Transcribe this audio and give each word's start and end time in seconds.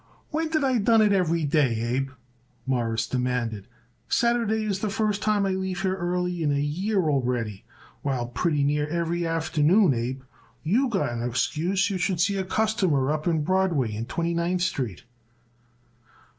"When 0.31 0.49
did 0.49 0.63
I 0.63 0.79
done 0.79 1.03
it 1.03 1.13
every 1.13 1.43
day, 1.43 1.79
Abe?" 1.79 2.09
Morris 2.65 3.05
demanded. 3.05 3.67
"Saturday 4.09 4.63
is 4.65 4.79
the 4.79 4.89
first 4.89 5.21
time 5.21 5.45
I 5.45 5.51
leave 5.51 5.83
here 5.83 5.95
early 5.95 6.41
in 6.41 6.51
a 6.51 6.59
year 6.59 7.03
already, 7.03 7.65
while 8.01 8.25
pretty 8.25 8.63
near 8.63 8.87
every 8.87 9.27
afternoon, 9.27 9.93
Abe, 9.93 10.23
you 10.63 10.89
got 10.89 11.11
an 11.13 11.21
excuse 11.21 11.91
you 11.91 11.99
should 11.99 12.19
see 12.19 12.37
a 12.37 12.43
customer 12.43 13.11
up 13.11 13.27
in 13.27 13.43
Broadway 13.43 13.95
and 13.95 14.09
Twenty 14.09 14.33
ninth 14.33 14.63
Street." 14.63 15.03